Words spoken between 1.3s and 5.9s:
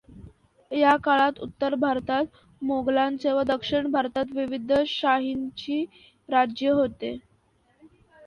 उत्तर भारतात मोगलांचे व दक्षिण भारतात विविध शाहींची